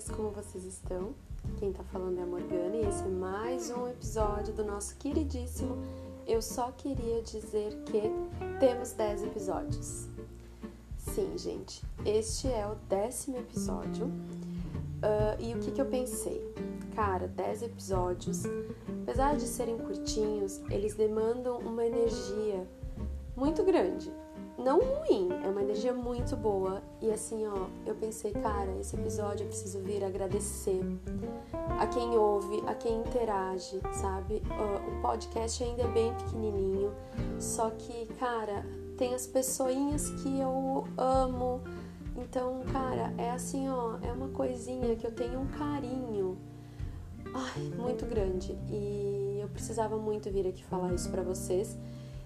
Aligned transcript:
vocês, 0.00 0.16
como 0.16 0.30
vocês 0.30 0.64
estão? 0.64 1.14
Quem 1.58 1.72
tá 1.72 1.82
falando 1.84 2.18
é 2.18 2.22
a 2.22 2.26
Morgana 2.26 2.74
e 2.74 2.86
esse 2.86 3.02
é 3.02 3.08
mais 3.08 3.70
um 3.70 3.86
episódio 3.86 4.54
do 4.54 4.64
nosso 4.64 4.96
queridíssimo 4.96 5.76
Eu 6.26 6.40
Só 6.40 6.72
Queria 6.72 7.20
Dizer 7.20 7.76
Que 7.84 8.10
temos 8.58 8.92
10 8.92 9.24
episódios. 9.24 10.08
Sim, 10.96 11.36
gente, 11.36 11.84
este 12.06 12.48
é 12.48 12.66
o 12.66 12.76
décimo 12.88 13.36
episódio 13.38 14.06
uh, 14.06 15.38
e 15.38 15.54
o 15.54 15.58
que, 15.58 15.70
que 15.70 15.80
eu 15.82 15.86
pensei? 15.86 16.50
Cara, 16.94 17.28
10 17.28 17.64
episódios, 17.64 18.44
apesar 19.02 19.36
de 19.36 19.46
serem 19.46 19.76
curtinhos, 19.76 20.62
eles 20.70 20.94
demandam 20.94 21.58
uma 21.58 21.84
energia 21.84 22.66
muito 23.36 23.62
grande 23.64 24.10
não 24.60 24.78
ruim, 24.78 25.28
é 25.44 25.48
uma 25.48 25.62
energia 25.62 25.92
muito 25.92 26.36
boa. 26.36 26.82
E 27.00 27.10
assim, 27.10 27.46
ó, 27.46 27.66
eu 27.86 27.94
pensei, 27.94 28.32
cara, 28.32 28.70
esse 28.80 28.96
episódio 28.96 29.44
eu 29.44 29.48
preciso 29.48 29.80
vir 29.80 30.04
agradecer 30.04 30.80
a 31.78 31.86
quem 31.86 32.16
ouve, 32.16 32.62
a 32.66 32.74
quem 32.74 33.00
interage, 33.00 33.80
sabe? 33.92 34.42
O 34.88 35.02
podcast 35.02 35.62
ainda 35.64 35.82
é 35.82 35.88
bem 35.88 36.14
pequenininho, 36.14 36.92
só 37.38 37.70
que, 37.70 38.06
cara, 38.18 38.64
tem 38.96 39.14
as 39.14 39.26
pessoinhas 39.26 40.10
que 40.10 40.40
eu 40.40 40.84
amo. 40.96 41.62
Então, 42.16 42.62
cara, 42.72 43.14
é 43.16 43.30
assim, 43.30 43.68
ó, 43.68 43.96
é 44.02 44.12
uma 44.12 44.28
coisinha 44.28 44.94
que 44.96 45.06
eu 45.06 45.12
tenho 45.12 45.40
um 45.40 45.46
carinho 45.46 46.36
ai, 47.34 47.62
muito 47.76 48.06
grande. 48.06 48.58
E 48.68 49.38
eu 49.40 49.48
precisava 49.48 49.96
muito 49.96 50.30
vir 50.30 50.46
aqui 50.46 50.64
falar 50.64 50.92
isso 50.92 51.10
para 51.10 51.22
vocês. 51.22 51.76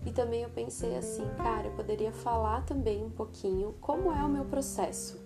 E 0.07 0.13
também 0.13 0.43
eu 0.43 0.51
pensei 0.51 0.97
assim, 0.97 1.25
cara, 1.37 1.69
eu 1.69 1.73
poderia 1.73 2.13
falar 2.13 2.65
também 2.65 3.03
um 3.03 3.11
pouquinho 3.11 3.75
como 3.81 4.13
é 4.13 4.23
o 4.25 4.29
meu 4.29 4.45
processo 4.45 5.19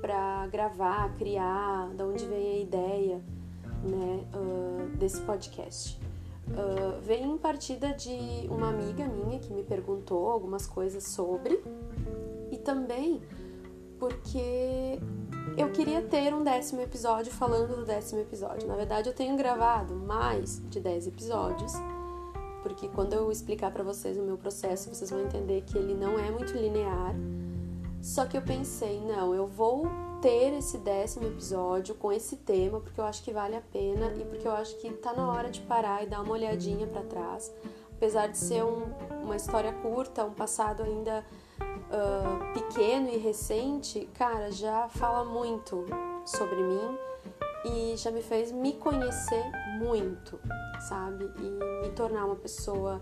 para 0.00 0.46
gravar, 0.48 1.16
criar, 1.16 1.88
da 1.94 2.04
onde 2.04 2.26
vem 2.26 2.56
a 2.56 2.60
ideia, 2.60 3.22
né, 3.82 4.24
uh, 4.34 4.96
desse 4.96 5.20
podcast. 5.22 5.98
Uh, 6.48 7.00
vem 7.00 7.24
em 7.24 7.38
partida 7.38 7.94
de 7.94 8.48
uma 8.50 8.68
amiga 8.68 9.06
minha 9.06 9.38
que 9.38 9.52
me 9.52 9.62
perguntou 9.62 10.28
algumas 10.28 10.66
coisas 10.66 11.04
sobre 11.04 11.62
e 12.50 12.58
também 12.58 13.22
porque 13.98 14.98
eu 15.56 15.70
queria 15.70 16.02
ter 16.02 16.34
um 16.34 16.42
décimo 16.42 16.80
episódio 16.80 17.32
falando 17.32 17.76
do 17.76 17.84
décimo 17.84 18.20
episódio. 18.20 18.66
Na 18.66 18.74
verdade, 18.74 19.08
eu 19.08 19.14
tenho 19.14 19.36
gravado 19.36 19.94
mais 19.94 20.60
de 20.68 20.80
dez 20.80 21.06
episódios 21.06 21.72
porque 22.62 22.88
quando 22.88 23.12
eu 23.12 23.30
explicar 23.30 23.70
para 23.70 23.82
vocês 23.82 24.16
o 24.16 24.22
meu 24.22 24.38
processo, 24.38 24.92
vocês 24.92 25.10
vão 25.10 25.20
entender 25.20 25.62
que 25.62 25.76
ele 25.76 25.94
não 25.94 26.18
é 26.18 26.30
muito 26.30 26.52
linear. 26.52 27.14
Só 28.00 28.26
que 28.26 28.36
eu 28.36 28.42
pensei, 28.42 29.00
não, 29.00 29.34
eu 29.34 29.46
vou 29.46 29.86
ter 30.20 30.54
esse 30.54 30.78
décimo 30.78 31.26
episódio 31.26 31.94
com 31.94 32.12
esse 32.12 32.36
tema, 32.36 32.80
porque 32.80 33.00
eu 33.00 33.04
acho 33.04 33.22
que 33.22 33.32
vale 33.32 33.56
a 33.56 33.60
pena 33.60 34.12
e 34.16 34.24
porque 34.24 34.46
eu 34.46 34.52
acho 34.52 34.76
que 34.78 34.90
tá 34.92 35.12
na 35.12 35.28
hora 35.30 35.50
de 35.50 35.60
parar 35.62 36.02
e 36.02 36.06
dar 36.06 36.20
uma 36.20 36.32
olhadinha 36.32 36.86
para 36.86 37.02
trás. 37.02 37.52
Apesar 37.96 38.28
de 38.28 38.38
ser 38.38 38.64
um, 38.64 38.84
uma 39.22 39.36
história 39.36 39.72
curta, 39.72 40.24
um 40.24 40.32
passado 40.32 40.82
ainda 40.82 41.24
uh, 41.60 42.52
pequeno 42.54 43.08
e 43.08 43.18
recente, 43.18 44.08
cara, 44.14 44.50
já 44.50 44.88
fala 44.88 45.24
muito 45.24 45.84
sobre 46.24 46.56
mim 46.56 47.11
e 47.64 47.96
já 47.96 48.10
me 48.10 48.22
fez 48.22 48.50
me 48.50 48.72
conhecer 48.74 49.44
muito, 49.78 50.38
sabe? 50.88 51.30
E 51.38 51.82
me 51.86 51.92
tornar 51.94 52.26
uma 52.26 52.36
pessoa. 52.36 53.00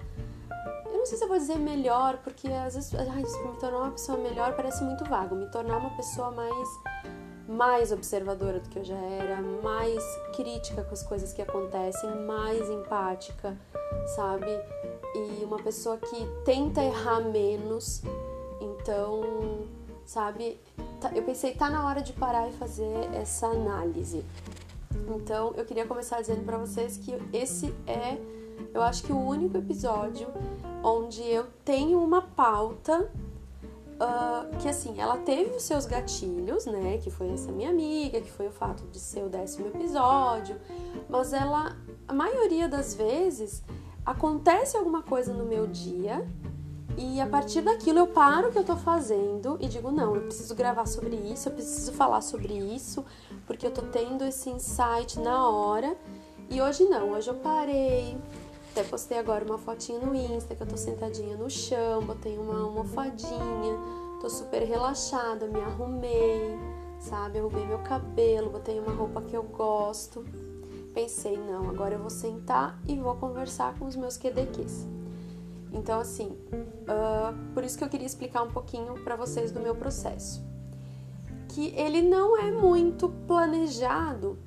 Eu 0.87 0.99
não 0.99 1.07
sei 1.07 1.17
se 1.17 1.25
eu 1.25 1.29
vou 1.29 1.39
dizer 1.39 1.59
melhor, 1.59 2.19
porque 2.19 2.49
às 2.49 2.75
vezes 2.75 2.95
ai, 2.95 3.23
me 3.23 3.59
tornar 3.59 3.79
uma 3.79 3.93
pessoa 3.93 4.19
melhor 4.19 4.55
parece 4.55 4.85
muito 4.85 5.05
vago. 5.05 5.35
Me 5.35 5.47
tornar 5.47 5.79
uma 5.79 5.91
pessoa 5.97 6.31
mais 6.31 6.69
mais 7.51 7.91
observadora 7.91 8.61
do 8.61 8.69
que 8.69 8.79
eu 8.79 8.85
já 8.85 8.97
era, 8.97 9.43
mais 9.43 10.01
crítica 10.37 10.85
com 10.85 10.95
as 10.95 11.03
coisas 11.03 11.33
que 11.33 11.43
acontecem, 11.43 12.09
mais 12.25 12.71
empática, 12.71 13.59
sabe? 14.15 14.47
E 15.15 15.45
uma 15.45 15.61
pessoa 15.61 15.99
que 15.99 16.27
tenta 16.45 16.81
errar 16.83 17.21
menos. 17.21 18.03
Então, 18.61 19.67
sabe? 20.05 20.61
Tá, 21.01 21.11
eu 21.15 21.23
pensei, 21.23 21.55
tá 21.55 21.71
na 21.71 21.87
hora 21.87 22.03
de 22.03 22.13
parar 22.13 22.49
e 22.49 22.53
fazer 22.53 23.09
essa 23.15 23.47
análise. 23.47 24.25
Então, 25.09 25.55
eu 25.57 25.65
queria 25.65 25.87
começar 25.87 26.21
dizendo 26.21 26.45
para 26.45 26.59
vocês 26.59 26.99
que 26.99 27.17
esse 27.33 27.75
é, 27.87 28.19
eu 28.75 28.83
acho 28.83 29.05
que 29.05 29.13
o 29.13 29.19
único 29.19 29.57
episódio 29.57 30.29
onde 30.85 31.23
eu 31.23 31.47
tenho 31.65 32.03
uma 32.03 32.21
pauta 32.21 33.11
uh, 34.01 34.57
que, 34.59 34.69
assim, 34.69 35.01
ela 35.01 35.17
teve 35.17 35.57
os 35.57 35.63
seus 35.63 35.87
gatilhos, 35.87 36.67
né? 36.67 36.99
Que 36.99 37.11
foi 37.11 37.31
essa 37.31 37.51
minha 37.51 37.71
amiga, 37.71 38.21
que 38.21 38.31
foi 38.31 38.49
o 38.49 38.53
fato 38.53 38.85
de 38.89 38.99
ser 38.99 39.25
o 39.25 39.29
décimo 39.29 39.69
episódio, 39.69 40.61
mas 41.09 41.33
ela, 41.33 41.77
a 42.07 42.13
maioria 42.13 42.69
das 42.69 42.95
vezes, 42.95 43.63
acontece 44.05 44.77
alguma 44.77 45.03
coisa 45.03 45.33
no 45.33 45.45
meu 45.45 45.67
dia 45.67 46.27
e 47.01 47.19
a 47.19 47.27
partir 47.27 47.63
daquilo 47.63 48.01
eu 48.01 48.07
paro 48.07 48.49
o 48.49 48.53
que 48.53 48.59
eu 48.59 48.65
tô 48.65 48.77
fazendo 48.77 49.57
e 49.59 49.67
digo: 49.67 49.91
não, 49.91 50.15
eu 50.15 50.21
preciso 50.21 50.55
gravar 50.55 50.85
sobre 50.85 51.17
isso, 51.17 51.49
eu 51.49 51.53
preciso 51.53 51.93
falar 51.93 52.21
sobre 52.21 52.53
isso, 52.53 53.03
porque 53.47 53.67
eu 53.67 53.71
tô 53.71 53.81
tendo 53.81 54.23
esse 54.23 54.51
insight 54.51 55.19
na 55.19 55.49
hora. 55.49 55.97
E 56.51 56.61
hoje 56.61 56.85
não, 56.85 57.13
hoje 57.13 57.31
eu 57.31 57.35
parei. 57.37 58.19
Até 58.71 58.85
postei 58.85 59.19
agora 59.19 59.43
uma 59.45 59.57
fotinha 59.57 59.99
no 59.99 60.15
Insta 60.15 60.55
que 60.55 60.63
eu 60.63 60.67
tô 60.67 60.77
sentadinha 60.77 61.37
no 61.37 61.49
chão, 61.49 62.03
botei 62.03 62.37
uma 62.37 62.65
almofadinha, 62.65 63.79
tô 64.21 64.29
super 64.29 64.63
relaxada, 64.63 65.47
me 65.47 65.59
arrumei, 65.59 66.59
sabe? 67.01 67.39
Arrumei 67.39 67.67
meu 67.67 67.79
cabelo, 67.79 68.51
botei 68.51 68.79
uma 68.79 68.93
roupa 68.93 69.23
que 69.23 69.35
eu 69.35 69.43
gosto. 69.43 70.23
Pensei, 70.93 71.39
não, 71.39 71.71
agora 71.71 71.95
eu 71.95 72.01
vou 72.01 72.11
sentar 72.11 72.79
e 72.87 72.95
vou 72.97 73.17
conversar 73.17 73.75
com 73.79 73.87
os 73.87 73.97
meus 73.97 74.19
QDQs. 74.19 75.00
Então, 75.73 76.01
assim, 76.01 76.37
uh, 76.53 77.53
por 77.55 77.65
isso 77.65 77.79
que 77.79 77.85
eu 77.85 77.89
queria 77.89 78.07
explicar 78.07 78.43
um 78.43 78.51
pouquinho 78.51 78.95
para 79.05 79.17
vocês 79.17 79.53
do 79.53 79.61
meu 79.61 79.75
processo. 79.75 80.45
Que 81.49 81.69
ele 81.77 82.03
não 82.03 82.37
é 82.37 82.51
muito 82.51 83.09
planejado, 83.27 84.39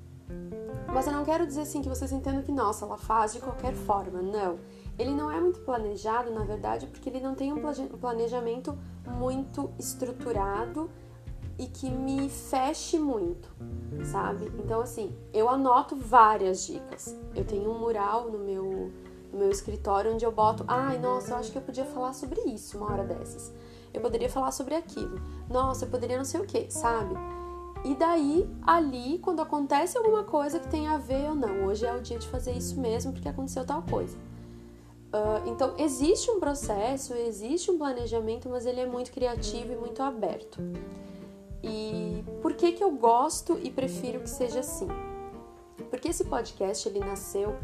mas 0.88 1.08
eu 1.08 1.14
não 1.14 1.26
quero 1.26 1.46
dizer 1.46 1.62
assim 1.62 1.82
que 1.82 1.90
vocês 1.90 2.12
entendam 2.12 2.42
que, 2.44 2.52
nossa, 2.52 2.86
ela 2.86 2.98
faz 2.98 3.34
de 3.34 3.40
qualquer 3.40 3.74
forma. 3.74 4.22
Não. 4.22 4.60
Ele 4.98 5.12
não 5.12 5.32
é 5.32 5.40
muito 5.40 5.60
planejado, 5.62 6.32
na 6.32 6.44
verdade, 6.44 6.86
porque 6.86 7.10
ele 7.10 7.20
não 7.20 7.34
tem 7.34 7.52
um 7.52 7.60
planejamento 8.00 8.78
muito 9.08 9.72
estruturado 9.80 10.90
e 11.58 11.66
que 11.68 11.90
me 11.90 12.30
feche 12.30 12.98
muito, 13.00 13.50
sabe? 14.04 14.52
Então, 14.64 14.82
assim, 14.82 15.16
eu 15.34 15.50
anoto 15.50 15.96
várias 15.96 16.66
dicas. 16.66 17.16
Eu 17.36 17.46
tenho 17.46 17.72
um 17.72 17.80
mural 17.80 18.30
no 18.30 18.40
meu 18.40 18.92
meu 19.38 19.50
escritório 19.50 20.14
onde 20.14 20.26
eu 20.26 20.32
boto, 20.32 20.64
ai, 20.68 20.98
nossa, 20.98 21.32
eu 21.32 21.38
acho 21.38 21.52
que 21.52 21.58
eu 21.58 21.62
podia 21.62 21.86
falar 21.86 22.14
sobre 22.14 22.40
isso 22.42 22.78
uma 22.78 22.92
hora 22.92 23.04
dessas. 23.04 23.52
Eu 23.94 24.02
poderia 24.02 24.30
falar 24.30 24.52
sobre 24.52 24.76
aquilo. 24.76 25.22
Nossa, 25.50 25.86
eu 25.86 25.90
poderia 25.90 26.18
não 26.18 26.26
sei 26.26 26.42
o 26.42 26.46
que, 26.46 26.70
sabe? 26.72 27.16
E 27.86 27.96
daí, 27.96 28.50
ali, 28.66 29.20
quando 29.20 29.42
acontece 29.42 29.98
alguma 29.98 30.24
coisa 30.24 30.60
que 30.60 30.70
tem 30.70 30.88
a 30.88 30.98
ver 30.98 31.30
ou 31.30 31.36
não, 31.36 31.66
hoje 31.66 31.86
é 31.86 31.94
o 31.94 32.02
dia 32.02 32.18
de 32.18 32.28
fazer 32.28 32.54
isso 32.54 32.80
mesmo 32.80 33.12
porque 33.12 33.28
aconteceu 33.28 33.66
tal 33.66 33.84
coisa. 33.84 34.18
Uh, 35.14 35.48
então, 35.48 35.76
existe 35.78 36.32
um 36.32 36.40
processo, 36.40 37.14
existe 37.14 37.70
um 37.70 37.78
planejamento, 37.78 38.50
mas 38.50 38.66
ele 38.66 38.80
é 38.80 38.86
muito 38.86 39.12
criativo 39.12 39.74
e 39.74 39.76
muito 39.76 40.02
aberto. 40.02 40.60
E 41.62 42.24
por 42.42 42.54
que, 42.54 42.72
que 42.72 42.84
eu 42.84 42.92
gosto 42.92 43.60
e 43.62 43.70
prefiro 43.70 44.22
que 44.22 44.30
seja 44.30 44.62
assim? 44.62 44.88
Porque 45.90 46.08
esse 46.08 46.24
podcast 46.24 46.88
ele 46.88 47.00
nasceu 47.00 47.56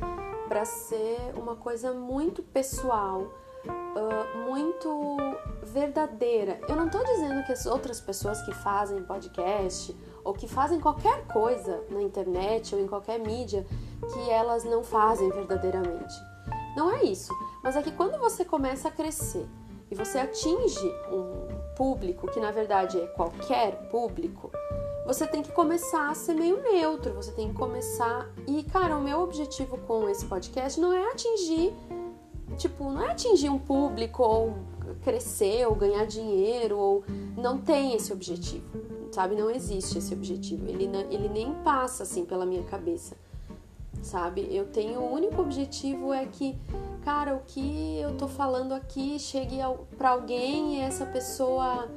para 0.50 0.66
ser 0.66 1.20
uma 1.36 1.56
coisa 1.56 1.94
muito 1.94 2.42
pessoal, 2.42 3.22
uh, 3.68 4.50
muito 4.50 5.16
verdadeira. 5.62 6.60
Eu 6.68 6.76
não 6.76 6.88
estou 6.88 7.06
dizendo 7.06 7.46
que 7.46 7.52
as 7.52 7.68
outras 7.68 8.02
pessoas 8.02 8.42
que 8.42 8.52
fazem 8.52 9.04
podcast 9.04 9.96
ou 10.24 10.34
que 10.34 10.48
fazem 10.48 10.80
qualquer 10.80 11.24
coisa 11.28 11.84
na 11.92 12.02
internet 12.02 12.74
ou 12.74 12.82
em 12.82 12.88
qualquer 12.88 13.20
mídia 13.20 13.64
que 14.12 14.30
elas 14.32 14.64
não 14.64 14.84
fazem 14.84 15.30
verdadeiramente. 15.30 16.16
Não 16.76 16.92
é 16.92 17.04
isso. 17.04 17.32
Mas 17.64 17.76
é 17.76 17.84
que 17.84 17.92
quando 17.92 18.18
você 18.18 18.44
começa 18.44 18.88
a 18.88 18.92
crescer 18.92 19.48
e 19.92 19.96
você 19.96 20.18
atinge 20.18 20.88
um 21.12 21.76
público 21.76 22.28
que 22.28 22.40
na 22.40 22.50
verdade 22.50 23.00
é 23.00 23.06
qualquer 23.08 23.88
público, 23.90 24.52
você 25.10 25.26
tem 25.26 25.42
que 25.42 25.52
começar 25.52 26.12
a 26.12 26.14
ser 26.14 26.36
meio 26.36 26.62
neutro, 26.62 27.16
você 27.16 27.32
tem 27.32 27.48
que 27.50 27.56
começar. 27.56 28.30
E, 28.46 28.62
cara, 28.62 28.96
o 28.96 29.02
meu 29.02 29.22
objetivo 29.22 29.76
com 29.80 30.08
esse 30.08 30.24
podcast 30.24 30.80
não 30.80 30.94
é 30.94 31.12
atingir, 31.12 31.74
tipo, 32.60 32.84
não 32.84 33.02
é 33.02 33.10
atingir 33.10 33.50
um 33.50 33.58
público 33.58 34.22
ou 34.22 34.54
crescer 35.02 35.68
ou 35.68 35.74
ganhar 35.74 36.06
dinheiro, 36.06 36.78
ou 36.78 37.04
não 37.36 37.58
tem 37.58 37.96
esse 37.96 38.14
objetivo, 38.14 38.64
sabe? 39.12 39.34
Não 39.34 39.50
existe 39.50 39.98
esse 39.98 40.14
objetivo, 40.14 40.68
ele, 40.68 40.88
ele 41.10 41.28
nem 41.28 41.56
passa 41.64 42.04
assim 42.04 42.24
pela 42.24 42.46
minha 42.46 42.64
cabeça, 42.66 43.18
sabe? 44.04 44.48
Eu 44.52 44.68
tenho, 44.68 45.00
o 45.00 45.12
único 45.12 45.42
objetivo 45.42 46.14
é 46.14 46.28
que, 46.28 46.56
cara, 47.04 47.34
o 47.34 47.40
que 47.48 48.00
eu 48.00 48.16
tô 48.16 48.28
falando 48.28 48.74
aqui 48.74 49.18
chegue 49.18 49.58
para 49.98 50.12
alguém 50.12 50.76
e 50.76 50.82
essa 50.82 51.08
pessoa 51.08 51.90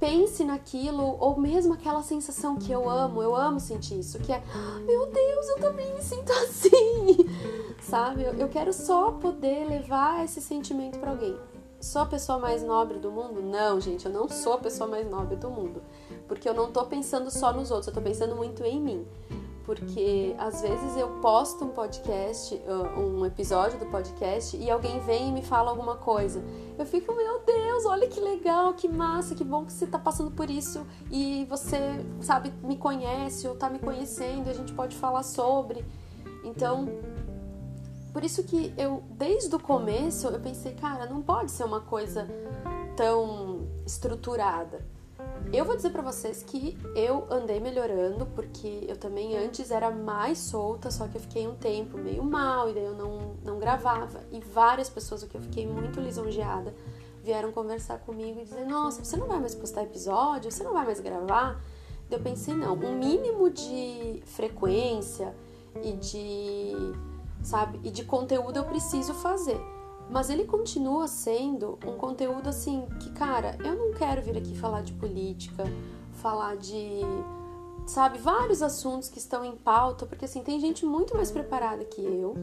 pense 0.00 0.42
naquilo, 0.42 1.16
ou 1.20 1.38
mesmo 1.38 1.74
aquela 1.74 2.02
sensação 2.02 2.56
que 2.56 2.72
eu 2.72 2.88
amo, 2.88 3.22
eu 3.22 3.36
amo 3.36 3.60
sentir 3.60 4.00
isso, 4.00 4.18
que 4.18 4.32
é, 4.32 4.42
meu 4.86 5.06
Deus, 5.06 5.48
eu 5.50 5.60
também 5.60 5.94
me 5.94 6.02
sinto 6.02 6.32
assim, 6.42 7.28
sabe? 7.82 8.24
Eu, 8.24 8.32
eu 8.34 8.48
quero 8.48 8.72
só 8.72 9.12
poder 9.12 9.66
levar 9.66 10.24
esse 10.24 10.40
sentimento 10.40 10.98
para 10.98 11.10
alguém. 11.10 11.36
Sou 11.78 12.02
a 12.02 12.06
pessoa 12.06 12.38
mais 12.38 12.62
nobre 12.62 12.98
do 12.98 13.10
mundo? 13.10 13.40
Não, 13.40 13.80
gente, 13.80 14.06
eu 14.06 14.12
não 14.12 14.28
sou 14.28 14.54
a 14.54 14.58
pessoa 14.58 14.88
mais 14.88 15.08
nobre 15.08 15.36
do 15.36 15.48
mundo. 15.48 15.82
Porque 16.28 16.46
eu 16.46 16.52
não 16.52 16.70
tô 16.70 16.84
pensando 16.84 17.30
só 17.30 17.52
nos 17.52 17.70
outros, 17.70 17.88
eu 17.88 17.94
tô 17.94 18.02
pensando 18.02 18.36
muito 18.36 18.62
em 18.64 18.80
mim 18.80 19.06
porque 19.70 20.34
às 20.36 20.62
vezes 20.62 20.96
eu 20.96 21.08
posto 21.20 21.64
um 21.64 21.68
podcast, 21.68 22.60
um 22.96 23.24
episódio 23.24 23.78
do 23.78 23.86
podcast 23.86 24.56
e 24.56 24.68
alguém 24.68 24.98
vem 25.02 25.28
e 25.28 25.32
me 25.32 25.42
fala 25.42 25.70
alguma 25.70 25.94
coisa. 25.94 26.42
Eu 26.76 26.84
fico, 26.84 27.14
meu 27.14 27.38
Deus, 27.46 27.86
olha 27.86 28.08
que 28.08 28.18
legal, 28.18 28.74
que 28.74 28.88
massa, 28.88 29.32
que 29.32 29.44
bom 29.44 29.64
que 29.64 29.72
você 29.72 29.86
tá 29.86 29.96
passando 29.96 30.32
por 30.32 30.50
isso 30.50 30.84
e 31.08 31.46
você, 31.48 32.04
sabe, 32.20 32.52
me 32.64 32.76
conhece 32.76 33.46
ou 33.46 33.54
tá 33.54 33.70
me 33.70 33.78
conhecendo, 33.78 34.50
a 34.50 34.52
gente 34.52 34.72
pode 34.72 34.96
falar 34.96 35.22
sobre. 35.22 35.84
Então, 36.42 36.88
por 38.12 38.24
isso 38.24 38.42
que 38.42 38.74
eu, 38.76 39.04
desde 39.12 39.54
o 39.54 39.60
começo, 39.60 40.26
eu 40.26 40.40
pensei, 40.40 40.74
cara, 40.74 41.06
não 41.06 41.22
pode 41.22 41.52
ser 41.52 41.62
uma 41.62 41.80
coisa 41.80 42.26
tão 42.96 43.68
estruturada. 43.86 44.84
Eu 45.52 45.64
vou 45.64 45.74
dizer 45.74 45.90
para 45.90 46.00
vocês 46.00 46.44
que 46.44 46.78
eu 46.94 47.26
andei 47.28 47.58
melhorando, 47.58 48.24
porque 48.24 48.84
eu 48.86 48.96
também 48.96 49.36
antes 49.36 49.72
era 49.72 49.90
mais 49.90 50.38
solta, 50.38 50.92
só 50.92 51.08
que 51.08 51.16
eu 51.16 51.20
fiquei 51.20 51.48
um 51.48 51.56
tempo 51.56 51.98
meio 51.98 52.22
mal 52.22 52.70
e 52.70 52.72
daí 52.72 52.84
eu 52.84 52.94
não, 52.94 53.34
não 53.42 53.58
gravava. 53.58 54.20
E 54.30 54.38
várias 54.38 54.88
pessoas, 54.88 55.24
o 55.24 55.26
que 55.26 55.36
eu 55.36 55.40
fiquei 55.40 55.66
muito 55.66 56.00
lisonjeada, 56.00 56.72
vieram 57.24 57.50
conversar 57.50 57.98
comigo 57.98 58.38
e 58.40 58.44
dizer: 58.44 58.64
Nossa, 58.64 59.04
você 59.04 59.16
não 59.16 59.26
vai 59.26 59.40
mais 59.40 59.52
postar 59.52 59.82
episódio? 59.82 60.52
Você 60.52 60.62
não 60.62 60.72
vai 60.72 60.84
mais 60.84 61.00
gravar? 61.00 61.60
Eu 62.08 62.20
pensei: 62.20 62.54
Não, 62.54 62.74
um 62.74 62.96
mínimo 62.96 63.50
de 63.50 64.22
frequência 64.26 65.34
e 65.82 65.94
de, 65.94 66.72
sabe, 67.42 67.80
e 67.82 67.90
de 67.90 68.04
conteúdo 68.04 68.56
eu 68.56 68.64
preciso 68.64 69.14
fazer. 69.14 69.60
Mas 70.10 70.28
ele 70.28 70.44
continua 70.44 71.06
sendo 71.06 71.78
um 71.86 71.96
conteúdo 71.96 72.48
assim 72.48 72.86
que, 72.98 73.10
cara, 73.10 73.56
eu 73.64 73.76
não 73.76 73.92
quero 73.92 74.20
vir 74.20 74.36
aqui 74.36 74.58
falar 74.58 74.82
de 74.82 74.92
política, 74.92 75.64
falar 76.14 76.56
de, 76.56 77.00
sabe, 77.86 78.18
vários 78.18 78.60
assuntos 78.60 79.08
que 79.08 79.18
estão 79.18 79.44
em 79.44 79.54
pauta, 79.54 80.04
porque 80.06 80.24
assim, 80.24 80.42
tem 80.42 80.58
gente 80.58 80.84
muito 80.84 81.16
mais 81.16 81.30
preparada 81.30 81.84
que 81.84 82.02
eu. 82.02 82.34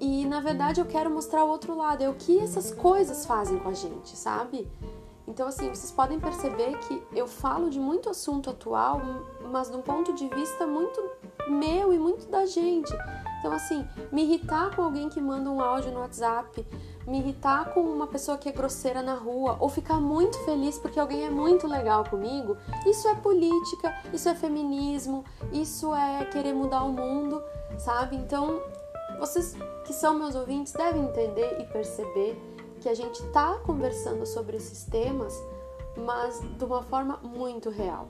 E 0.00 0.24
na 0.26 0.40
verdade 0.40 0.80
eu 0.80 0.86
quero 0.86 1.10
mostrar 1.10 1.44
o 1.44 1.48
outro 1.48 1.76
lado, 1.76 2.02
é 2.02 2.08
o 2.08 2.14
que 2.14 2.40
essas 2.40 2.72
coisas 2.72 3.24
fazem 3.24 3.58
com 3.58 3.68
a 3.68 3.74
gente, 3.74 4.16
sabe? 4.16 4.66
Então, 5.28 5.46
assim, 5.46 5.68
vocês 5.68 5.92
podem 5.92 6.18
perceber 6.18 6.76
que 6.78 7.00
eu 7.12 7.28
falo 7.28 7.70
de 7.70 7.78
muito 7.78 8.10
assunto 8.10 8.50
atual, 8.50 9.00
mas 9.48 9.70
de 9.70 9.76
um 9.76 9.82
ponto 9.82 10.12
de 10.12 10.26
vista 10.28 10.66
muito 10.66 11.00
meu 11.48 11.92
e 11.92 11.98
muito 12.00 12.26
da 12.26 12.44
gente. 12.46 12.92
Então, 13.40 13.52
assim, 13.52 13.88
me 14.12 14.22
irritar 14.22 14.76
com 14.76 14.82
alguém 14.82 15.08
que 15.08 15.20
manda 15.20 15.50
um 15.50 15.62
áudio 15.62 15.90
no 15.90 16.00
WhatsApp, 16.00 16.64
me 17.06 17.18
irritar 17.18 17.72
com 17.72 17.80
uma 17.80 18.06
pessoa 18.06 18.36
que 18.36 18.50
é 18.50 18.52
grosseira 18.52 19.02
na 19.02 19.14
rua, 19.14 19.56
ou 19.58 19.68
ficar 19.68 19.98
muito 19.98 20.38
feliz 20.44 20.78
porque 20.78 21.00
alguém 21.00 21.24
é 21.24 21.30
muito 21.30 21.66
legal 21.66 22.04
comigo, 22.04 22.56
isso 22.86 23.08
é 23.08 23.14
política, 23.14 23.96
isso 24.12 24.28
é 24.28 24.34
feminismo, 24.34 25.24
isso 25.50 25.94
é 25.94 26.26
querer 26.26 26.52
mudar 26.52 26.84
o 26.84 26.92
mundo, 26.92 27.42
sabe? 27.78 28.14
Então, 28.14 28.60
vocês 29.18 29.56
que 29.86 29.94
são 29.94 30.18
meus 30.18 30.34
ouvintes 30.34 30.74
devem 30.74 31.04
entender 31.04 31.60
e 31.60 31.64
perceber 31.64 32.38
que 32.78 32.90
a 32.90 32.94
gente 32.94 33.22
tá 33.28 33.58
conversando 33.64 34.26
sobre 34.26 34.58
esses 34.58 34.84
temas, 34.84 35.34
mas 35.96 36.40
de 36.58 36.64
uma 36.64 36.82
forma 36.82 37.18
muito 37.22 37.70
real. 37.70 38.06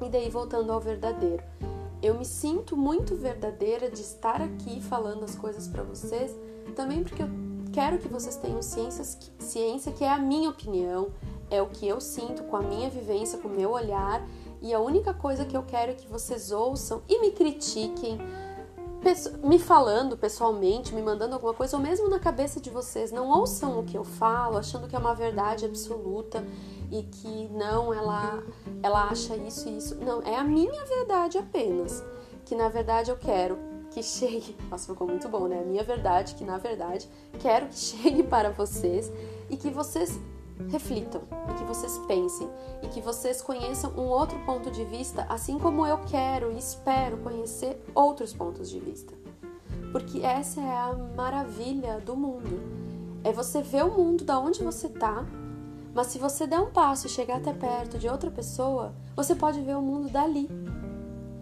E 0.00 0.08
daí, 0.08 0.30
voltando 0.30 0.72
ao 0.72 0.80
verdadeiro 0.80 1.42
eu 2.02 2.14
me 2.14 2.24
sinto 2.24 2.76
muito 2.76 3.16
verdadeira 3.16 3.90
de 3.90 4.00
estar 4.00 4.40
aqui 4.40 4.80
falando 4.80 5.24
as 5.24 5.34
coisas 5.34 5.66
para 5.66 5.82
vocês, 5.82 6.34
também 6.76 7.02
porque 7.02 7.22
eu 7.22 7.28
quero 7.72 7.98
que 7.98 8.08
vocês 8.08 8.36
tenham 8.36 8.62
ciências, 8.62 9.18
ciência 9.38 9.92
que 9.92 10.04
é 10.04 10.10
a 10.10 10.18
minha 10.18 10.48
opinião, 10.48 11.08
é 11.50 11.60
o 11.60 11.66
que 11.66 11.86
eu 11.86 12.00
sinto 12.00 12.44
com 12.44 12.56
a 12.56 12.62
minha 12.62 12.88
vivência, 12.88 13.38
com 13.38 13.48
o 13.48 13.56
meu 13.56 13.70
olhar, 13.70 14.26
e 14.60 14.72
a 14.74 14.80
única 14.80 15.14
coisa 15.14 15.44
que 15.44 15.56
eu 15.56 15.62
quero 15.62 15.92
é 15.92 15.94
que 15.94 16.08
vocês 16.08 16.50
ouçam 16.50 17.02
e 17.08 17.20
me 17.20 17.30
critiquem, 17.30 18.18
me 19.44 19.58
falando 19.58 20.16
pessoalmente, 20.16 20.94
me 20.94 21.02
mandando 21.02 21.34
alguma 21.34 21.54
coisa, 21.54 21.76
ou 21.76 21.82
mesmo 21.82 22.08
na 22.08 22.18
cabeça 22.18 22.60
de 22.60 22.68
vocês, 22.68 23.12
não 23.12 23.28
ouçam 23.28 23.78
o 23.78 23.84
que 23.84 23.96
eu 23.96 24.04
falo, 24.04 24.58
achando 24.58 24.88
que 24.88 24.96
é 24.96 24.98
uma 24.98 25.14
verdade 25.14 25.64
absoluta 25.64 26.44
e 26.90 27.02
que 27.02 27.48
não, 27.52 27.92
ela, 27.92 28.42
ela 28.82 29.04
acha 29.04 29.36
isso 29.36 29.68
e 29.68 29.78
isso. 29.78 29.94
Não, 29.96 30.22
é 30.22 30.36
a 30.36 30.44
minha 30.44 30.84
verdade 30.84 31.38
apenas. 31.38 32.02
Que 32.44 32.54
na 32.54 32.68
verdade 32.68 33.10
eu 33.10 33.16
quero 33.16 33.58
que 33.90 34.02
chegue. 34.02 34.56
Nossa, 34.70 34.92
ficou 34.92 35.06
muito 35.06 35.28
bom, 35.28 35.46
né? 35.46 35.60
A 35.60 35.64
minha 35.64 35.84
verdade, 35.84 36.34
que 36.34 36.44
na 36.44 36.58
verdade 36.58 37.08
quero 37.38 37.66
que 37.66 37.76
chegue 37.78 38.22
para 38.22 38.50
vocês 38.50 39.12
e 39.48 39.56
que 39.56 39.70
vocês 39.70 40.18
reflitam, 40.68 41.22
e 41.50 41.54
que 41.54 41.64
vocês 41.64 41.98
pensem, 42.06 42.48
e 42.82 42.88
que 42.88 43.00
vocês 43.00 43.40
conheçam 43.40 43.92
um 43.92 44.08
outro 44.08 44.38
ponto 44.46 44.70
de 44.70 44.84
vista, 44.84 45.26
assim 45.28 45.58
como 45.58 45.86
eu 45.86 45.98
quero 46.06 46.52
e 46.52 46.58
espero 46.58 47.18
conhecer 47.18 47.82
outros 47.94 48.32
pontos 48.32 48.68
de 48.68 48.78
vista. 48.78 49.14
Porque 49.92 50.20
essa 50.20 50.60
é 50.60 50.76
a 50.76 50.92
maravilha 51.16 52.00
do 52.00 52.16
mundo. 52.16 52.60
É 53.24 53.32
você 53.32 53.62
ver 53.62 53.84
o 53.84 53.90
mundo 53.90 54.24
da 54.24 54.38
onde 54.38 54.62
você 54.62 54.88
tá 54.88 55.24
mas 55.98 56.06
se 56.06 56.18
você 56.18 56.46
der 56.46 56.60
um 56.60 56.70
passo 56.70 57.08
e 57.08 57.10
chegar 57.10 57.38
até 57.38 57.52
perto 57.52 57.98
de 57.98 58.08
outra 58.08 58.30
pessoa, 58.30 58.94
você 59.16 59.34
pode 59.34 59.60
ver 59.60 59.76
o 59.76 59.82
mundo 59.82 60.08
dali. 60.08 60.48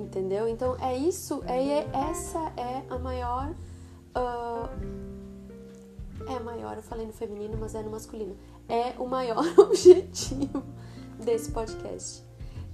Entendeu? 0.01 0.49
Então 0.49 0.77
é 0.81 0.97
isso, 0.97 1.43
é, 1.45 1.87
essa 2.11 2.39
é 2.57 2.83
a 2.89 2.99
maior. 2.99 3.55
Uh, 4.17 4.67
é 6.27 6.41
maior, 6.41 6.77
eu 6.77 6.83
falei 6.83 7.07
no 7.07 7.13
feminino, 7.13 7.59
mas 7.61 7.75
é 7.75 7.83
no 7.83 7.91
masculino. 7.91 8.35
É 8.69 8.95
o 8.99 9.07
maior 9.07 9.45
objetivo 9.59 10.63
desse 11.19 11.51
podcast. 11.51 12.25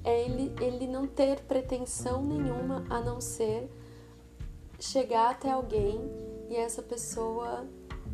É 0.04 0.24
ele, 0.24 0.52
ele 0.60 0.86
não 0.86 1.06
ter 1.06 1.40
pretensão 1.42 2.22
nenhuma 2.22 2.84
a 2.90 3.00
não 3.00 3.20
ser 3.20 3.70
chegar 4.80 5.30
até 5.30 5.50
alguém 5.50 6.00
e 6.50 6.56
essa 6.56 6.82
pessoa 6.82 7.66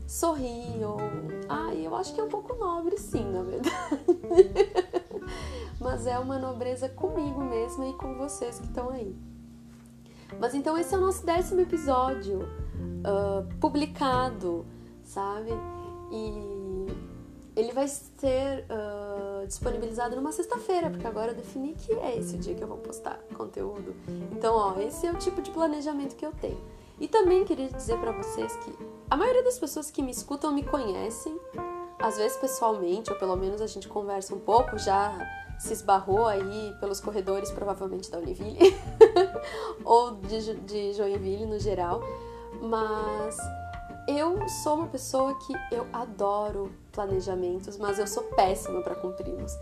sorrir 0.06 0.84
ou. 0.84 0.98
Ah, 1.48 1.74
eu 1.74 1.94
acho 1.94 2.14
que 2.14 2.20
é 2.20 2.24
um 2.24 2.28
pouco 2.28 2.54
nobre, 2.54 2.98
sim, 2.98 3.24
na 3.24 3.42
verdade. 3.42 3.76
Mas 5.80 6.06
é 6.06 6.18
uma 6.18 6.38
nobreza 6.38 6.88
comigo 6.88 7.42
mesma 7.42 7.86
e 7.86 7.92
com 7.94 8.14
vocês 8.16 8.58
que 8.58 8.66
estão 8.66 8.90
aí. 8.90 9.14
Mas 10.38 10.54
então 10.54 10.76
esse 10.76 10.94
é 10.94 10.98
o 10.98 11.00
nosso 11.00 11.24
décimo 11.24 11.60
episódio 11.60 12.42
uh, 12.42 13.58
publicado, 13.60 14.66
sabe? 15.04 15.50
E 16.10 16.57
ele 17.58 17.72
vai 17.72 17.88
ser 17.88 18.64
uh, 18.70 19.44
disponibilizado 19.44 20.14
numa 20.14 20.30
sexta-feira, 20.30 20.90
porque 20.90 21.06
agora 21.06 21.32
eu 21.32 21.34
defini 21.34 21.74
que 21.74 21.92
é 21.92 22.16
esse 22.16 22.36
o 22.36 22.38
dia 22.38 22.54
que 22.54 22.62
eu 22.62 22.68
vou 22.68 22.78
postar 22.78 23.18
conteúdo. 23.34 23.96
Então, 24.30 24.54
ó, 24.54 24.78
esse 24.78 25.04
é 25.08 25.10
o 25.10 25.16
tipo 25.16 25.42
de 25.42 25.50
planejamento 25.50 26.14
que 26.14 26.24
eu 26.24 26.30
tenho. 26.40 26.60
E 27.00 27.08
também 27.08 27.44
queria 27.44 27.68
dizer 27.68 27.98
para 27.98 28.12
vocês 28.12 28.54
que 28.58 28.72
a 29.10 29.16
maioria 29.16 29.42
das 29.42 29.58
pessoas 29.58 29.90
que 29.90 30.00
me 30.02 30.12
escutam 30.12 30.52
me 30.52 30.62
conhecem, 30.62 31.36
às 31.98 32.16
vezes 32.16 32.36
pessoalmente, 32.36 33.10
ou 33.10 33.18
pelo 33.18 33.34
menos 33.34 33.60
a 33.60 33.66
gente 33.66 33.88
conversa 33.88 34.36
um 34.36 34.40
pouco, 34.40 34.78
já 34.78 35.18
se 35.58 35.72
esbarrou 35.72 36.26
aí 36.26 36.76
pelos 36.78 37.00
corredores, 37.00 37.50
provavelmente 37.50 38.08
da 38.08 38.18
Univille, 38.18 38.72
ou 39.84 40.12
de, 40.12 40.54
de 40.60 40.92
Joinville 40.92 41.46
no 41.46 41.58
geral, 41.58 42.00
mas 42.62 43.36
eu 44.08 44.48
sou 44.48 44.76
uma 44.76 44.86
pessoa 44.86 45.34
que 45.34 45.52
eu 45.70 45.86
adoro 45.92 46.72
planejamentos, 46.92 47.76
mas 47.76 47.98
eu 47.98 48.06
sou 48.06 48.22
péssima 48.24 48.80
para 48.80 48.94
cumpri-los. 48.94 49.52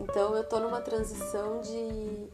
Então 0.00 0.34
eu 0.34 0.42
tô 0.42 0.58
numa 0.58 0.80
transição 0.80 1.60
de 1.60 2.30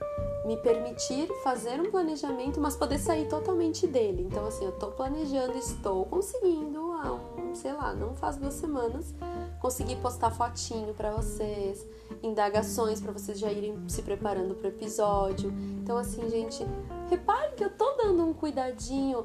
me 0.46 0.56
permitir 0.58 1.28
fazer 1.42 1.80
um 1.80 1.90
planejamento, 1.90 2.60
mas 2.60 2.76
poder 2.76 2.98
sair 3.00 3.28
totalmente 3.28 3.84
dele. 3.84 4.22
Então, 4.30 4.46
assim, 4.46 4.64
eu 4.64 4.70
tô 4.70 4.92
planejando, 4.92 5.58
estou 5.58 6.06
conseguindo 6.06 6.92
há 6.92 7.12
um, 7.12 7.52
sei 7.52 7.72
lá, 7.72 7.92
não 7.92 8.14
faz 8.14 8.36
duas 8.36 8.54
semanas, 8.54 9.12
conseguir 9.60 9.96
postar 9.96 10.30
fotinho 10.30 10.94
para 10.94 11.10
vocês, 11.10 11.84
indagações 12.22 13.00
para 13.00 13.10
vocês 13.10 13.40
já 13.40 13.50
irem 13.50 13.76
se 13.88 14.02
preparando 14.02 14.54
pro 14.54 14.68
episódio. 14.68 15.52
Então, 15.82 15.96
assim, 15.96 16.30
gente, 16.30 16.64
repare 17.10 17.54
que 17.56 17.64
eu 17.64 17.70
tô 17.70 17.96
dando 17.96 18.24
um 18.24 18.32
cuidadinho 18.32 19.24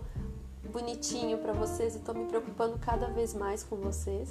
bonitinho 0.72 1.38
para 1.38 1.54
vocês 1.54 1.96
e 1.96 2.00
tô 2.00 2.14
me 2.14 2.26
preocupando 2.26 2.80
cada 2.80 3.08
vez 3.08 3.34
mais 3.34 3.64
com 3.64 3.76
vocês. 3.76 4.30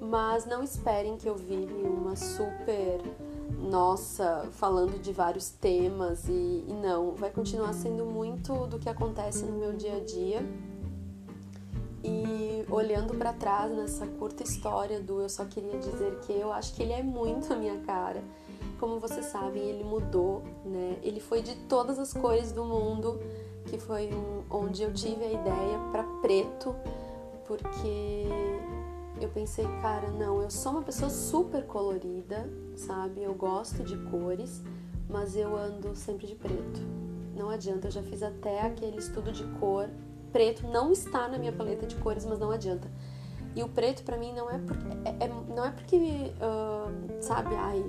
Mas 0.00 0.46
não 0.46 0.62
esperem 0.62 1.16
que 1.16 1.28
eu 1.28 1.34
vire 1.34 1.82
uma 1.84 2.14
super 2.16 3.00
nossa, 3.58 4.48
falando 4.52 5.00
de 5.00 5.12
vários 5.12 5.50
temas 5.50 6.28
e, 6.28 6.64
e, 6.68 6.72
não, 6.82 7.12
vai 7.12 7.30
continuar 7.30 7.72
sendo 7.72 8.04
muito 8.04 8.66
do 8.66 8.78
que 8.78 8.88
acontece 8.88 9.44
no 9.44 9.58
meu 9.58 9.72
dia 9.72 9.96
a 9.96 10.00
dia. 10.00 10.42
E 12.02 12.64
olhando 12.70 13.14
para 13.14 13.32
trás 13.32 13.70
nessa 13.70 14.06
curta 14.06 14.42
história 14.42 15.00
do 15.00 15.20
eu 15.20 15.28
só 15.28 15.44
queria 15.44 15.78
dizer 15.78 16.18
que 16.20 16.32
eu 16.32 16.50
acho 16.50 16.74
que 16.74 16.82
ele 16.82 16.92
é 16.92 17.02
muito 17.02 17.52
a 17.52 17.56
minha 17.56 17.78
cara. 17.80 18.22
como 18.78 18.98
vocês 18.98 19.26
sabem, 19.26 19.62
ele 19.62 19.84
mudou, 19.84 20.42
né? 20.64 20.98
Ele 21.02 21.20
foi 21.20 21.42
de 21.42 21.54
todas 21.68 21.98
as 21.98 22.14
cores 22.14 22.50
do 22.50 22.64
mundo, 22.64 23.20
que 23.70 23.78
foi 23.78 24.10
onde 24.50 24.82
eu 24.82 24.92
tive 24.92 25.24
a 25.24 25.32
ideia 25.32 25.78
para 25.92 26.02
preto, 26.20 26.74
porque 27.46 28.26
eu 29.20 29.28
pensei, 29.28 29.64
cara, 29.80 30.10
não, 30.10 30.42
eu 30.42 30.50
sou 30.50 30.72
uma 30.72 30.82
pessoa 30.82 31.08
super 31.08 31.64
colorida, 31.64 32.50
sabe? 32.74 33.22
Eu 33.22 33.32
gosto 33.32 33.84
de 33.84 33.96
cores, 34.10 34.60
mas 35.08 35.36
eu 35.36 35.56
ando 35.56 35.94
sempre 35.94 36.26
de 36.26 36.34
preto. 36.34 36.80
Não 37.36 37.48
adianta, 37.48 37.86
eu 37.86 37.92
já 37.92 38.02
fiz 38.02 38.24
até 38.24 38.60
aquele 38.62 38.98
estudo 38.98 39.30
de 39.30 39.44
cor. 39.60 39.88
Preto 40.32 40.66
não 40.66 40.90
está 40.90 41.28
na 41.28 41.38
minha 41.38 41.52
paleta 41.52 41.86
de 41.86 41.94
cores, 41.96 42.26
mas 42.26 42.40
não 42.40 42.50
adianta. 42.50 42.90
E 43.54 43.62
o 43.62 43.68
preto 43.68 44.02
para 44.02 44.16
mim 44.16 44.32
não 44.32 44.50
é 44.50 44.58
porque, 44.58 44.86
é, 45.04 45.24
é, 45.24 45.28
não 45.54 45.64
é 45.64 45.70
porque 45.70 45.96
uh, 45.96 47.22
sabe, 47.22 47.54
ai, 47.54 47.84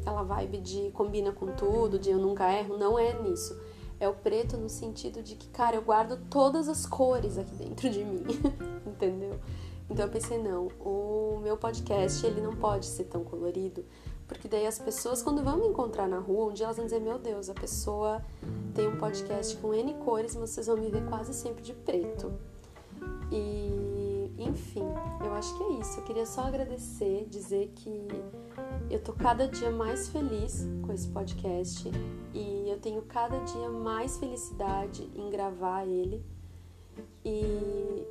aquela 0.00 0.22
vibe 0.22 0.58
de 0.58 0.90
combina 0.92 1.32
com 1.32 1.46
tudo, 1.52 1.98
de 1.98 2.10
eu 2.10 2.18
nunca 2.18 2.52
erro, 2.52 2.78
não 2.78 2.98
é 2.98 3.20
nisso. 3.20 3.58
É 4.00 4.08
o 4.08 4.14
preto 4.14 4.56
no 4.56 4.68
sentido 4.68 5.22
de 5.22 5.34
que, 5.34 5.48
cara, 5.48 5.76
eu 5.76 5.82
guardo 5.82 6.18
todas 6.30 6.68
as 6.68 6.86
cores 6.86 7.36
aqui 7.36 7.54
dentro 7.56 7.90
de 7.90 8.04
mim, 8.04 8.24
entendeu? 8.86 9.38
Então 9.90 10.04
eu 10.04 10.10
pensei, 10.10 10.38
não, 10.38 10.68
o 10.80 11.40
meu 11.42 11.56
podcast 11.56 12.24
ele 12.24 12.40
não 12.40 12.54
pode 12.54 12.86
ser 12.86 13.04
tão 13.04 13.24
colorido, 13.24 13.84
porque 14.28 14.46
daí 14.46 14.66
as 14.66 14.78
pessoas, 14.78 15.22
quando 15.22 15.42
vão 15.42 15.56
me 15.56 15.66
encontrar 15.66 16.06
na 16.06 16.18
rua, 16.18 16.50
um 16.50 16.52
dia 16.52 16.66
elas 16.66 16.76
vão 16.76 16.84
dizer, 16.84 17.00
meu 17.00 17.18
Deus, 17.18 17.48
a 17.48 17.54
pessoa 17.54 18.22
tem 18.74 18.86
um 18.86 18.96
podcast 18.96 19.56
com 19.56 19.72
N 19.72 19.94
cores, 20.04 20.36
mas 20.36 20.50
vocês 20.50 20.66
vão 20.66 20.76
me 20.76 20.90
ver 20.90 21.04
quase 21.06 21.32
sempre 21.32 21.62
de 21.62 21.72
preto. 21.72 22.32
E, 23.32 24.30
enfim, 24.38 24.84
eu 25.24 25.32
acho 25.32 25.56
que 25.56 25.64
é 25.64 25.72
isso. 25.80 25.98
Eu 25.98 26.04
queria 26.04 26.26
só 26.26 26.42
agradecer, 26.42 27.26
dizer 27.28 27.72
que 27.74 28.06
eu 28.90 29.02
tô 29.02 29.12
cada 29.12 29.46
dia 29.46 29.70
mais 29.70 30.08
feliz 30.08 30.66
com 30.84 30.92
esse 30.92 31.08
podcast 31.08 31.90
e 32.34 32.68
eu 32.68 32.78
tenho 32.78 33.02
cada 33.02 33.38
dia 33.40 33.68
mais 33.68 34.18
felicidade 34.18 35.10
em 35.14 35.30
gravar 35.30 35.86
ele. 35.86 36.24
E 37.24 38.06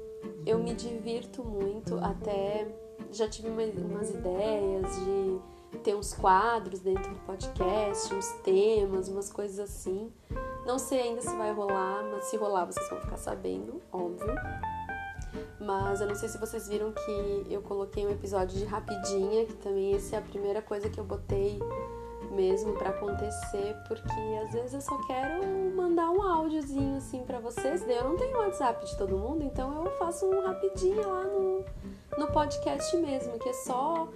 eu 0.46 0.60
me 0.60 0.74
divirto 0.74 1.44
muito, 1.44 1.98
até 1.98 2.68
já 3.12 3.28
tive 3.28 3.50
umas 3.50 4.10
ideias 4.10 4.96
de 5.00 5.78
ter 5.80 5.96
uns 5.96 6.14
quadros 6.14 6.80
dentro 6.80 7.12
do 7.14 7.20
podcast, 7.22 8.14
uns 8.14 8.32
temas, 8.44 9.08
umas 9.08 9.32
coisas 9.32 9.60
assim. 9.60 10.12
Não 10.66 10.78
sei 10.78 11.02
ainda 11.02 11.22
se 11.22 11.36
vai 11.36 11.52
rolar, 11.54 12.04
mas 12.12 12.26
se 12.26 12.38
rolar 12.38 12.66
vocês 12.66 12.90
vão 12.90 13.00
ficar 13.00 13.18
sabendo, 13.18 13.82
óbvio. 13.92 14.36
Mas 15.68 16.00
eu 16.00 16.08
não 16.08 16.16
sei 16.16 16.30
se 16.30 16.38
vocês 16.38 16.70
viram 16.70 16.94
que 16.94 17.46
eu 17.50 17.62
coloquei 17.62 18.08
um 18.08 18.10
episódio 18.10 18.58
de 18.58 18.64
rapidinha, 18.64 19.46
que 19.46 19.54
também 19.56 19.96
essa 19.96 20.16
é 20.16 20.20
a 20.20 20.22
primeira 20.22 20.62
coisa 20.62 20.90
que 20.90 20.98
eu 20.98 21.04
botei 21.04 21.60
mesmo 22.32 22.72
para 22.72 22.92
acontecer, 22.92 23.76
porque 23.86 24.46
às 24.46 24.54
vezes 24.54 24.74
eu 24.76 24.80
só 24.80 24.98
quero 25.06 25.46
mandar 25.76 26.10
um 26.10 26.22
áudiozinho 26.22 26.96
assim 26.96 27.22
para 27.26 27.40
vocês. 27.40 27.86
Eu 27.86 28.06
não 28.06 28.16
tenho 28.16 28.38
WhatsApp 28.38 28.86
de 28.86 28.98
todo 28.98 29.18
mundo, 29.18 29.44
então 29.44 29.84
eu 29.84 29.92
faço 29.98 30.26
um 30.26 30.42
rapidinho 30.42 31.06
lá 31.06 31.26
no, 31.26 31.66
no 32.18 32.32
podcast 32.32 32.96
mesmo, 32.96 33.38
que 33.38 33.50
é 33.50 33.54
só 33.54 34.08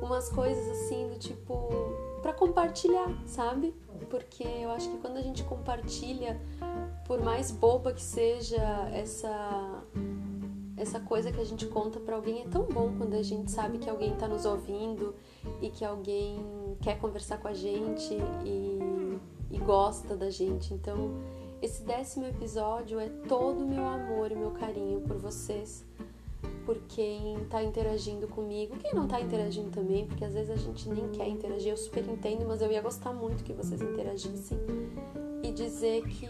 umas 0.00 0.30
coisas 0.30 0.66
assim 0.66 1.10
do 1.10 1.18
tipo 1.18 1.68
para 2.22 2.32
compartilhar, 2.32 3.10
sabe? 3.26 3.74
Porque 4.08 4.44
eu 4.44 4.70
acho 4.70 4.90
que 4.90 4.96
quando 4.96 5.18
a 5.18 5.22
gente 5.22 5.44
compartilha, 5.44 6.40
por 7.06 7.20
mais 7.20 7.50
boba 7.50 7.92
que 7.92 8.02
seja 8.02 8.88
essa 8.94 9.82
essa 10.76 11.00
coisa 11.00 11.32
que 11.32 11.40
a 11.40 11.44
gente 11.44 11.66
conta 11.66 11.98
para 11.98 12.16
alguém 12.16 12.42
é 12.42 12.48
tão 12.48 12.64
bom 12.64 12.92
quando 12.96 13.14
a 13.14 13.22
gente 13.22 13.50
sabe 13.50 13.78
que 13.78 13.88
alguém 13.88 14.14
tá 14.16 14.28
nos 14.28 14.44
ouvindo 14.44 15.14
e 15.60 15.70
que 15.70 15.84
alguém 15.84 16.38
quer 16.82 16.98
conversar 16.98 17.38
com 17.38 17.48
a 17.48 17.54
gente 17.54 18.14
e, 18.44 19.18
e 19.50 19.58
gosta 19.58 20.14
da 20.16 20.28
gente. 20.28 20.74
Então, 20.74 21.14
esse 21.62 21.82
décimo 21.82 22.26
episódio 22.26 23.00
é 23.00 23.08
todo 23.26 23.64
o 23.64 23.68
meu 23.68 23.84
amor 23.86 24.30
e 24.30 24.36
meu 24.36 24.50
carinho 24.50 25.00
por 25.00 25.16
vocês 25.16 25.84
por 26.64 26.78
quem 26.88 27.38
tá 27.48 27.62
interagindo 27.62 28.26
comigo, 28.26 28.76
quem 28.76 28.92
não 28.92 29.06
tá 29.06 29.20
interagindo 29.20 29.70
também, 29.70 30.06
porque 30.06 30.24
às 30.24 30.34
vezes 30.34 30.50
a 30.50 30.56
gente 30.56 30.88
nem 30.88 31.08
quer 31.10 31.28
interagir, 31.28 31.70
eu 31.70 31.76
super 31.76 32.04
entendo, 32.08 32.44
mas 32.46 32.60
eu 32.60 32.70
ia 32.70 32.80
gostar 32.80 33.12
muito 33.12 33.44
que 33.44 33.52
vocês 33.52 33.80
interagissem 33.80 34.58
e 35.42 35.52
dizer 35.52 36.02
que 36.08 36.28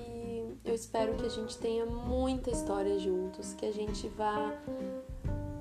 eu 0.66 0.74
espero 0.74 1.14
que 1.14 1.24
a 1.24 1.30
gente 1.30 1.56
tenha 1.58 1.86
muita 1.86 2.50
história 2.50 2.98
juntos, 2.98 3.54
que 3.54 3.64
a 3.64 3.72
gente 3.72 4.08
vá 4.08 4.52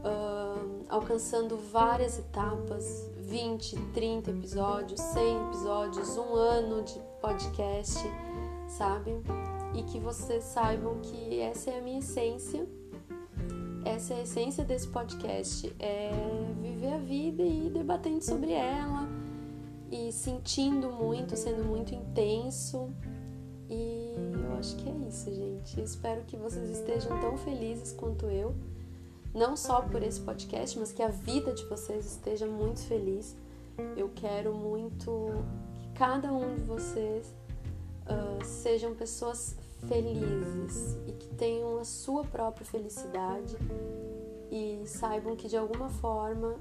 uh, 0.03 0.85
alcançando 0.89 1.57
várias 1.57 2.19
etapas 2.19 3.09
20, 3.17 3.77
30 3.93 4.31
episódios, 4.31 5.00
100 5.00 5.47
episódios, 5.47 6.17
um 6.17 6.35
ano 6.35 6.83
de 6.83 7.00
podcast, 7.21 8.00
sabe? 8.67 9.12
E 9.75 9.83
que 9.83 10.00
vocês 10.00 10.43
saibam 10.43 11.00
que 11.01 11.39
essa 11.39 11.69
é 11.71 11.79
a 11.79 11.81
minha 11.81 12.00
essência 12.00 12.67
essa 13.85 14.15
é 14.15 14.17
a 14.17 14.24
essência 14.24 14.65
desse 14.65 14.88
podcast, 14.88 15.71
é 15.79 16.09
viver 16.59 16.91
a 16.91 16.97
vida 16.97 17.43
e 17.43 17.67
ir 17.67 17.69
debatendo 17.69 18.24
sobre 18.24 18.51
ela 18.51 19.07
e 19.91 20.12
sentindo 20.12 20.89
muito, 20.89 21.38
sendo 21.38 21.63
muito 21.63 21.93
intenso. 21.93 22.89
E 23.69 24.04
acho 24.65 24.75
que 24.77 24.89
é 24.89 25.07
isso, 25.07 25.31
gente. 25.31 25.79
Espero 25.79 26.22
que 26.24 26.36
vocês 26.36 26.72
estejam 26.72 27.19
tão 27.19 27.38
felizes 27.38 27.91
quanto 27.91 28.25
eu, 28.25 28.55
não 29.31 29.55
só 29.55 29.81
por 29.81 30.01
esse 30.01 30.19
podcast, 30.19 30.79
mas 30.79 30.91
que 30.91 31.03
a 31.03 31.10
vida 31.10 31.53
de 31.53 31.63
vocês 31.65 32.03
esteja 32.05 32.48
muito 32.48 32.79
feliz. 32.79 33.36
Eu 33.95 34.10
quero 34.15 34.55
muito 34.55 35.29
que 35.77 36.00
cada 36.00 36.34
um 36.34 36.55
de 36.55 36.62
vocês 36.62 37.27
uh, 38.07 38.43
sejam 38.43 38.95
pessoas 38.95 39.55
felizes 39.88 40.98
e 41.05 41.12
que 41.12 41.27
tenham 41.36 41.77
a 41.77 41.84
sua 41.84 42.24
própria 42.24 42.65
felicidade 42.65 43.55
e 44.50 44.81
saibam 44.88 45.36
que 45.36 45.48
de 45.48 45.57
alguma 45.57 45.89
forma, 45.89 46.55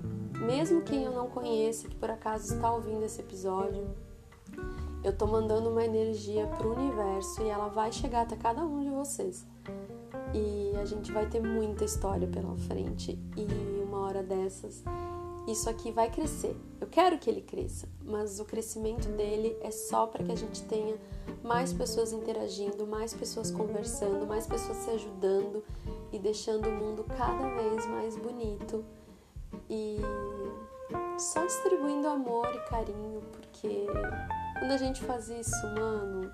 mesmo 0.47 0.83
quem 0.83 1.05
eu 1.05 1.13
não 1.13 1.31
conheça, 1.31 1.89
que 1.89 1.97
por 1.97 2.11
acaso 2.11 2.55
está 2.55 2.71
ouvindo 2.71 3.03
esse 3.03 3.21
episódio, 3.21 3.89
eu 5.05 5.17
tô 5.17 5.27
mandando 5.27 5.69
uma 5.69 5.85
energia 5.85 6.47
pro 6.47 6.73
universo 6.75 7.43
e 7.43 7.49
ela 7.49 7.69
vai 7.69 7.93
chegar 7.93 8.23
até 8.23 8.37
cada 8.37 8.65
um 8.65 8.83
de 8.83 8.91
vocês. 8.91 9.47
E 10.33 10.75
a 10.81 10.85
gente 10.85 11.13
vai 11.13 11.27
ter 11.27 11.41
muita 11.41 11.85
história 11.85 12.27
pela 12.27 12.57
frente 12.57 13.19
e 13.37 13.83
uma 13.85 14.01
hora 14.01 14.23
dessas 14.23 14.83
isso 15.47 15.69
aqui 15.69 15.93
vai 15.93 16.11
crescer. 16.11 16.57
Eu 16.81 16.87
quero 16.87 17.19
que 17.19 17.29
ele 17.29 17.43
cresça, 17.43 17.87
mas 18.03 18.41
o 18.41 18.45
crescimento 18.47 19.09
dele 19.09 19.57
é 19.61 19.71
só 19.71 20.07
para 20.07 20.25
que 20.25 20.33
a 20.33 20.37
gente 20.37 20.63
tenha 20.63 20.97
mais 21.43 21.73
pessoas 21.73 22.13
interagindo, 22.13 22.87
mais 22.87 23.13
pessoas 23.13 23.51
conversando, 23.51 24.27
mais 24.27 24.47
pessoas 24.47 24.79
se 24.79 24.91
ajudando 24.91 25.63
e 26.11 26.19
deixando 26.19 26.69
o 26.69 26.73
mundo 26.73 27.05
cada 27.05 27.49
vez 27.57 27.87
mais 27.87 28.17
bonito 28.17 28.83
e 29.69 29.99
só 31.19 31.45
distribuindo 31.45 32.09
amor 32.09 32.49
e 32.55 32.71
carinho, 32.71 33.21
porque 33.33 33.87
quando 34.65 34.73
a 34.73 34.79
gente 34.79 35.05
faz 35.05 35.29
isso, 35.29 35.67
mano, 35.75 36.33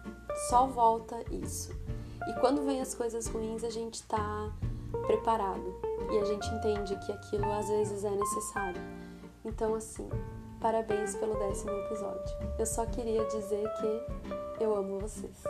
só 0.49 0.65
volta 0.65 1.17
isso. 1.33 1.75
E 2.29 2.33
quando 2.35 2.65
vem 2.65 2.81
as 2.81 2.95
coisas 2.95 3.27
ruins, 3.27 3.65
a 3.65 3.71
gente 3.71 4.05
tá 4.05 4.53
preparado 5.05 5.75
e 6.13 6.17
a 6.17 6.25
gente 6.25 6.49
entende 6.55 6.95
que 7.05 7.11
aquilo 7.11 7.51
às 7.51 7.67
vezes 7.67 8.05
é 8.05 8.11
necessário. 8.11 8.81
Então, 9.45 9.75
assim, 9.75 10.09
parabéns 10.61 11.17
pelo 11.17 11.37
décimo 11.41 11.73
episódio. 11.73 12.37
Eu 12.57 12.67
só 12.67 12.87
queria 12.87 13.25
dizer 13.25 13.69
que 13.81 14.63
eu 14.63 14.77
amo 14.77 15.01
vocês. 15.01 15.43